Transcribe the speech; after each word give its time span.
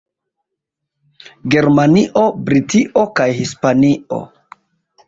Germanio, 1.57 2.25
Britio 2.49 3.07
kaj 3.21 3.31
Hispanio. 3.43 4.25